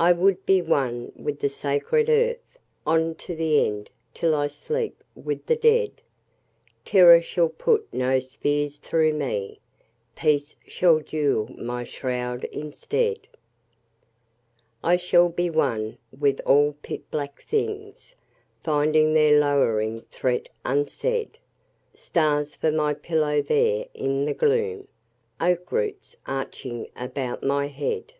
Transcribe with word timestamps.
I 0.00 0.12
would 0.12 0.46
be 0.46 0.62
one 0.62 1.10
with 1.16 1.40
the 1.40 1.48
sacred 1.48 2.08
earth 2.08 2.56
On 2.86 3.16
to 3.16 3.34
the 3.34 3.66
end, 3.66 3.90
till 4.14 4.32
I 4.32 4.46
sleep 4.46 5.02
with 5.16 5.46
the 5.46 5.56
dead. 5.56 5.90
Terror 6.84 7.20
shall 7.20 7.48
put 7.48 7.92
no 7.92 8.20
spears 8.20 8.78
through 8.78 9.14
me. 9.14 9.58
Peace 10.14 10.54
shall 10.64 11.00
jewel 11.00 11.48
my 11.58 11.82
shroud 11.82 12.44
instead. 12.52 13.26
I 14.84 14.94
shall 14.96 15.30
be 15.30 15.50
one 15.50 15.98
with 16.16 16.38
all 16.46 16.76
pit 16.80 17.10
black 17.10 17.42
things 17.42 18.14
Finding 18.62 19.14
their 19.14 19.36
lowering 19.40 20.02
threat 20.12 20.48
unsaid: 20.64 21.38
Stars 21.92 22.54
for 22.54 22.70
my 22.70 22.94
pillow 22.94 23.42
there 23.42 23.86
in 23.94 24.26
the 24.26 24.34
gloom,— 24.34 24.86
Oak 25.40 25.72
roots 25.72 26.14
arching 26.24 26.86
about 26.94 27.42
my 27.42 27.66
head! 27.66 28.12